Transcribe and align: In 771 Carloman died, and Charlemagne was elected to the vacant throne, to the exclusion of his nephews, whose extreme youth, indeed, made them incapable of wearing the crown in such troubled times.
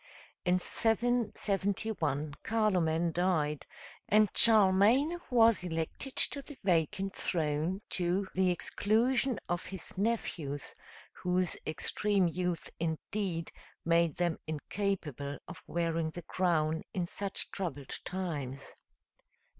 In 0.45 0.57
771 0.57 2.33
Carloman 2.41 3.11
died, 3.11 3.67
and 4.09 4.35
Charlemagne 4.35 5.19
was 5.29 5.63
elected 5.63 6.15
to 6.15 6.41
the 6.41 6.57
vacant 6.63 7.15
throne, 7.15 7.83
to 7.89 8.27
the 8.33 8.49
exclusion 8.49 9.39
of 9.47 9.63
his 9.67 9.95
nephews, 9.97 10.73
whose 11.13 11.55
extreme 11.67 12.27
youth, 12.27 12.67
indeed, 12.79 13.51
made 13.85 14.15
them 14.17 14.39
incapable 14.47 15.37
of 15.47 15.61
wearing 15.67 16.09
the 16.09 16.23
crown 16.23 16.81
in 16.95 17.05
such 17.05 17.51
troubled 17.51 17.93
times. 18.03 18.73